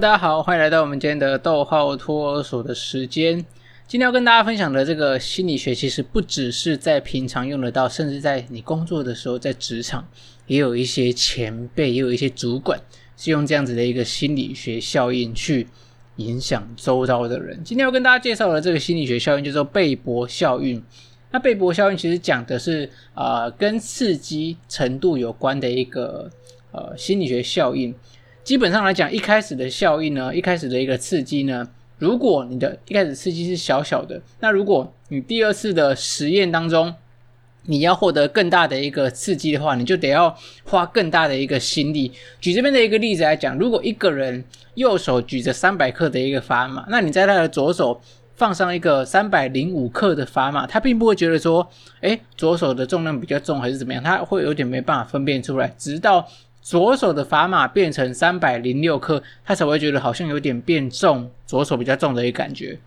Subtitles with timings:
[0.00, 3.36] 大家好，欢迎来到我们今天的逗号托儿所的时间。
[3.86, 10.08] 今天要跟大家分享的这个心理学，其实不只是在平常用得到，甚至在你工作的时候，在职场
[10.46, 12.80] 也有一些前辈，也有一些主管
[13.18, 15.68] 是用这样子的一个心理学效应去
[16.16, 17.62] 影响周遭的人。
[17.62, 20.82] 今天要跟大家介绍的这个心理学效应叫做贝博效应。
[21.30, 26.30] 那贝博效应其实讲的是呃跟刺激程度有关的一个
[26.72, 27.94] 呃心理学效应。
[28.42, 31.68] 基本上来讲，一开始的效应呢，一开始的一个刺激呢，
[31.98, 36.94] 如果你的一开始刺激是小小的，那如果你第二次的实验当中，
[37.64, 42.10] 你要获得更大的一个刺激的话，你就得要花更大的一个心力。
[42.40, 44.42] 举这边的一个例子来讲，如果一个人
[44.74, 48.00] 右手举着三百克的一个砝码，那你在他的左手
[48.34, 51.68] 放上一个三百零五克的砝码，他并不会觉得说，
[52.00, 56.26] 诶，左手的重量比较重还是怎么样，他会有点没办法分辨出来，直到。
[56.62, 62.78] 左手的砝码变成三百零六克，他才会觉得好像有点变重，左手比较重的一个感觉。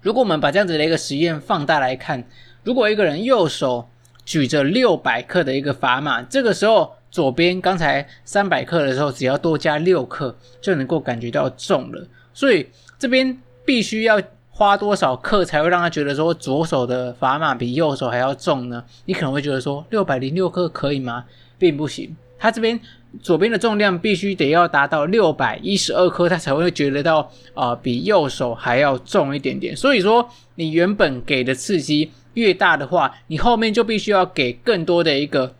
[0.00, 2.24] 如果我们把这样子的一个实验放大来看，
[2.64, 3.88] 如果一个人右手
[4.24, 12.06] 举着六百克的一个砝码，这个时候左边刚才三百克的时候，只要多加六克就能够感觉到重了。
[12.32, 12.66] 所以
[12.98, 18.82] 这边必须要花多少克才会让他觉得说左手的砝码比右手还要重呢？
[19.04, 21.24] 你可能会觉得说六百零六克可以吗？
[21.58, 22.16] 并不行。
[22.42, 22.78] 它这边
[23.22, 29.76] 左边的重量必须得要达到六百一十二克，它才会觉得到啊、比右手还要重一点点。
[29.76, 35.54] 所以说，你原本给的刺激越大的话，你后面就必须要给更多的一个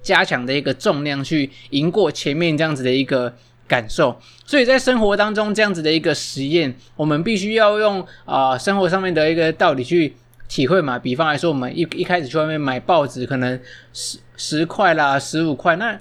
[0.00, 3.34] 加强的一个重量去赢过前面这样子的一个
[3.68, 4.18] 感受。
[4.46, 10.14] 所以在生活当中这样子的一个实验，我们必须要用啊、生活上面的一个道理去
[10.48, 10.98] 体会嘛。
[10.98, 13.60] 比方来说，我们一一开始去外面买报纸，可能
[13.92, 14.18] 十。
[14.38, 15.98] 十块啦，十五块，那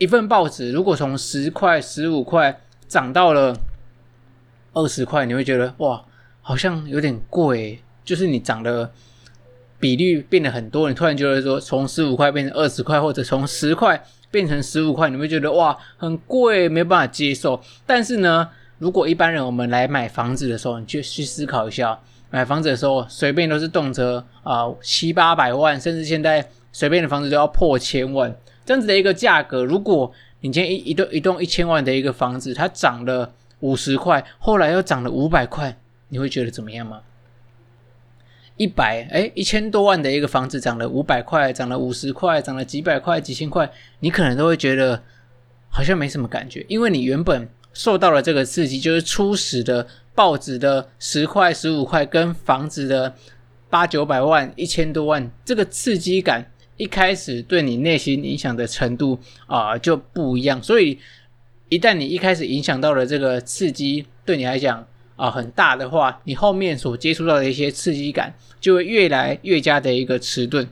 [0.00, 3.54] 一份报纸如果从十块、十五块涨到了
[4.72, 6.02] 二十块，你会觉得哇，
[6.40, 7.82] 好像有点贵。
[8.02, 8.90] 就是你涨的
[9.78, 17.60] 比率变得很多，你突然觉得说从十五块变成二十块，或者从十块变成十五块，你会觉得哇，很贵，没有办法接受。
[17.84, 22.00] 但是呢，如果一般人我们来买房子的时候，你就去思考一下，
[22.30, 26.48] 买房子的时候随便都是动辄啊、七八百万，甚至现在。
[26.72, 28.32] 随便的房子都要破千万，
[28.70, 35.76] 这样子的一个价格，如果你今天一一栋一栋一千万的一个房子，它涨了五十块，后来又涨了五百块，
[36.10, 37.00] 你会觉得怎么样吗？
[38.56, 45.02] 一百诶一千多万的一个房子涨了五百块，涨了五十块，涨了几百块、几千块，你可能都会觉得
[45.68, 53.16] 好像没什么感觉，因为你原本受到了这个刺激，就是初始的报纸的十块、十五块跟房子的
[53.68, 56.52] 八九百万、一千多万，这个刺激感。
[56.80, 60.98] 一开始对你内心影响的程度啊、就不一样，所以
[61.68, 64.86] 一旦你一开始影响到了这个刺激对你来讲
[65.16, 70.66] 啊、很大的话，你后面所接触到的一些刺激感就会越来越加的一个迟钝。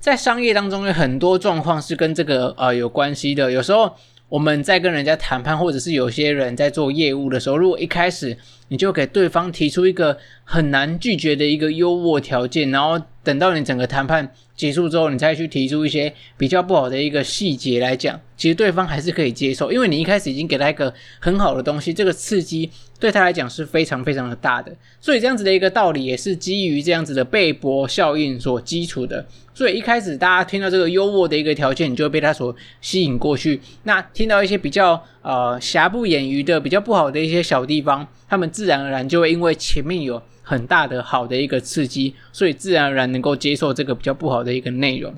[0.00, 3.94] 在商业当中有很多状况是跟这个呃有关系的，有时候
[4.28, 8.36] 我们在跟人家谈判，或者是有些人在做业务的时候，如果一开始
[8.72, 20.90] 你就给对方提出一个很难拒绝的一个优渥条件，然后等到你整个谈判结束之后，你再去提出一些比较不好的一个细节来讲，其实对方还是可以接受，因为你一开始已经给他一个
[21.20, 24.74] 很好的东西，这个刺激对他来讲是非常非常的大的。
[25.02, 29.26] 所以这样子的一个道理也是基于这样子的贝博效应所基础的。
[29.52, 33.60] 所以一开始大家听到这个优渥的一个条件，你就会被他所吸引过去。
[33.82, 40.22] 那听到一些比较呃瑕不掩瑜的、比较不好的一些小地方，他们自然而然就会因为前面有。
[40.44, 45.14] 很大的好的一个刺激，所以自然而然能够接受这个比较不好的一个内容。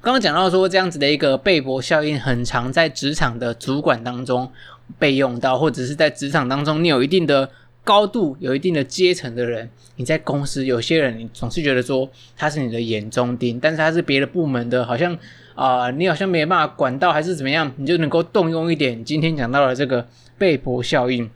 [0.00, 4.50] 刚刚讲到说，这样子的一个贝博效应很常在职场的主管当中
[4.96, 7.50] 被用到，或者是在职场当中你有一定的
[7.82, 15.18] 高度、有一定的阶层的人，你在公司有些人你总是觉得说他是你的眼中钉，但是他是别的部门的，好像
[15.56, 19.04] 啊、你好像没办法管到，还是怎么样，你就能够动用一点。
[19.04, 20.06] 今天讲到的这个
[20.38, 21.28] 贝博效应。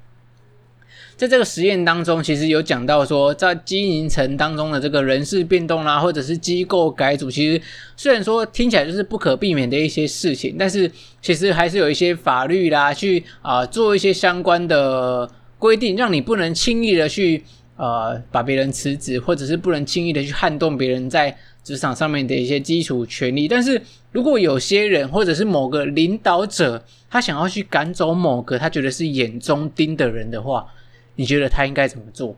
[1.17, 7.61] 在这个实验当中，其实有讲到说，在经营层当中的这个人事变动啦、啊，或者是机构改组，其实
[7.95, 10.91] 虽然说听起来就是不可避免的一些事情，但是
[11.21, 17.45] 其实还是有一些法律啦，去啊、做一些相关的规定，让你不能轻易的去
[17.81, 21.35] 呃把别人辞职，或者是不能轻易的去撼动别人在
[21.65, 23.49] 职场上面的一些基础权利。
[23.49, 23.81] 但是
[24.13, 30.67] 如果有些人或者是某个领导者，他想要去赶走某个他觉得是眼中钉的人的话，
[31.15, 32.37] 你觉得他应该怎么做？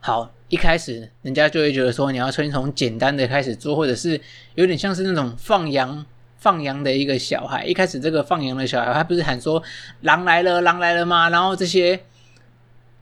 [0.00, 4.20] 好，一开始人家就会觉得说，你要先从简单的开始做，或者是
[4.56, 6.04] 有点像是那种放羊
[6.36, 7.64] 放羊的一个小孩。
[7.64, 9.62] 一开始这个放羊的小孩，他不是喊说
[10.02, 11.30] “狼来了，狼来了”吗？
[11.30, 11.98] 然后这些。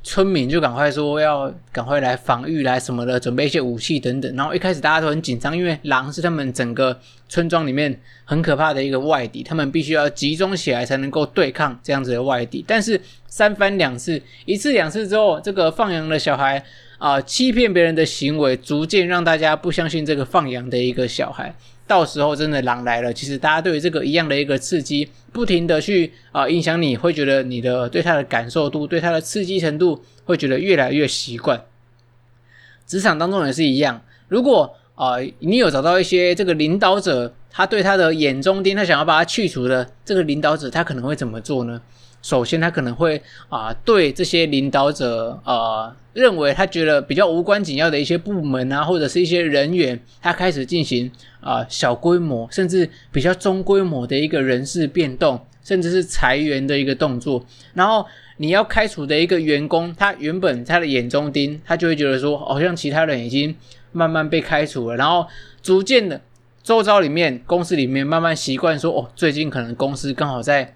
[0.04, 4.36] 村民就赶快说要赶快来防御来什么的，准备一些武器等等。
[4.36, 12.62] 然后一开始大家都很紧张，因为狼是他们整个村庄里面很可怕的一个外敌，他们必须要集中起来才能够对抗这样子的外敌。
[12.68, 16.62] 但是三番两次，一次两次之后，这个放羊的小孩
[16.98, 21.54] 啊、欺骗别人的行为，逐渐让大家不相信这个放羊的一个小孩。
[21.86, 31.62] 到时候真的狼来了，其实大家对于这个一样的一个刺激，不停的去啊、影响你，会觉得你的对他的感受度，对他的刺激程度，会觉得越来越习惯。
[32.86, 41.80] 职场当中也是一样，如果啊、你有找到一些这个领导者，他对他的眼中钉，他想要把它去除的这个领导者，他可能会怎么做呢？
[42.20, 51.08] 首先，他可能会啊、对这些领导者啊、认为他觉得比较无关紧要的一些部门啊，或者是一些人员，他开始进行
[51.40, 57.44] 啊、小规模甚至比较中规模的一个人事变动，甚至是裁员的一个动作。
[57.74, 58.04] 然后
[58.38, 63.54] 你要开除的一个员工，他原本他的眼中钉，他就会觉得说，好像其他人已经
[63.92, 65.26] 慢慢被开除了，然后
[65.62, 66.18] 逐渐的
[66.64, 70.74] 周遭里面公司里面慢慢习惯说，哦，最近可能公司刚好在。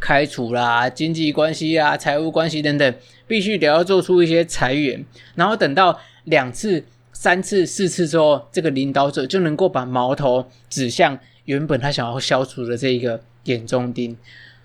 [0.00, 2.94] 开除啦，经济关系啊，财务关系等等，
[3.26, 5.02] 必须得要做出一些裁员，
[5.34, 14.14] 然后等到两次、三次、四次之后，这个领导者就能够把矛头指向原本他想要消除的这一个眼中钉。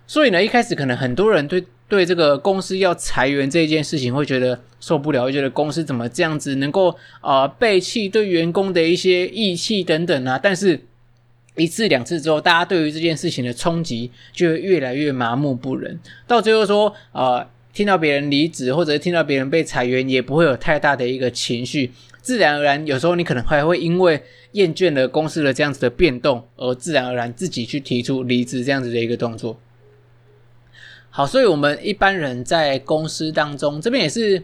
[0.05, 10.79] 所以呢，一开始可能很多人对对这个公司要裁员这件事情会觉得受不了，会觉得公司怎么这样子能够啊、背弃对员工的一些义气等等啊，但是。
[11.55, 21.91] 一次两次之后，大家对于这件事情的冲击就会越来越麻木不仁，到最后说，呃，听到别人离职或者听到别人被裁员，也不会有太大的一个情绪，
[22.21, 29.59] 自然而然，有时候你可能还会因为厌倦了公司的这样子的变动，而自然而然自己去提出离职这样子的一个动作。
[31.09, 34.41] 好，所以我们一般人在公司当中，这边也是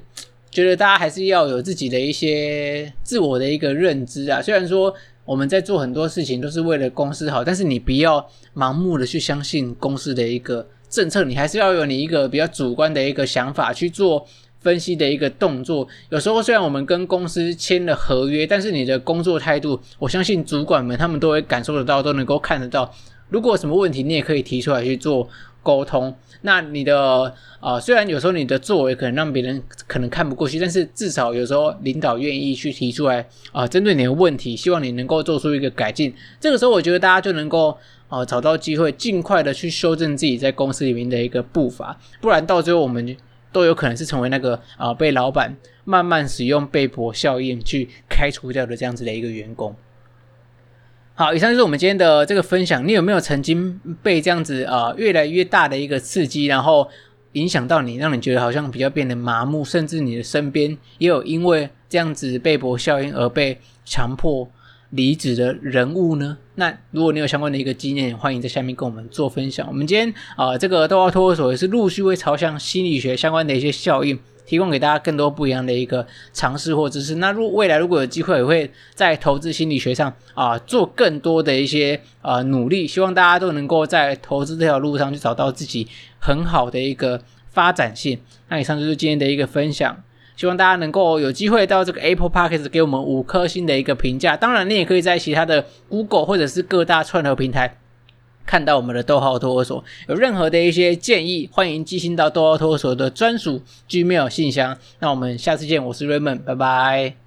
[0.50, 4.94] 觉得大家还是要有自己的一些自我的一个认知啊，虽然说。
[5.26, 8.24] 我们在做很多事情都是为了公司好，但是你不要
[8.56, 14.24] 盲目的去相信公司的一个政策，你还是要有你一个比较主观的一个想法去做
[14.60, 15.88] 分析的一个动作。
[16.10, 22.94] 有时候虽然我们跟公司签了合约，但是你的工作态度，我相信主管们他们都会感受得到，都能够看得到。
[23.30, 25.28] 如果有什么问题，你也可以提出来去做
[25.66, 26.16] 沟通。
[26.42, 36.14] 那你的啊、虽然有时候你的作为可能让别人可能看不过去，但是至少有时候领导愿意去提出来啊、针对你的问题，希望你能够做出一个改进。
[36.40, 37.76] 这个时候，我觉得大家就能够
[38.08, 43.18] 啊、找到机会，尽快的去修正自己在公司里面的一个步伐，不然到最后我们
[43.52, 49.76] 都有可能是成为那个啊、被老板慢慢使用贝博效应去开除掉的这样子的一个员工。
[51.18, 52.86] 好，以上就是我们今天的这个分享。
[52.86, 56.90] 你有没有曾经被这样子啊、越来越大的一个刺激，然后
[57.32, 64.46] 影响到你，让你觉得好像比较变得麻木，甚至你的身边也有因为这样子被博效应而被强迫
[64.90, 66.38] 离职的人物呢？
[66.56, 69.66] 那如果你有相关的一个经验，欢迎在下面跟我们做分享。
[69.70, 74.20] 我们今天啊、这个豆花脱口秀也是陆续会朝向心理学相关的一些效应。
[74.46, 77.16] 提供给大家更多不一样的一个尝试或知识。
[77.16, 82.88] 那如未来如果有机会，也会在投资心理学上啊、做更多的一些呃努力。
[82.88, 85.88] 希望大家都能够在投资这条路上去找到自己
[86.20, 88.20] 很好的一个发展性。
[88.50, 90.04] 那以上就是今天的一个分享，
[90.36, 94.38] 希望大家能够有机会到这个 Apple Podcast 给我们五颗星的一个评价。
[94.38, 97.78] 当然，你也可以在其他的 Google 或者是各大串流平台。
[98.46, 104.78] 看到我们的逗号托儿所，有任何的一些建议，欢迎寄信到逗号托儿所的专属 Gmail 信箱。
[105.00, 107.25] 那我们下次见，我是 Raymond，拜拜。